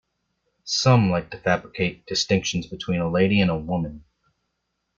[0.63, 4.03] Some like to fabricate distinctions between a lady and a woman.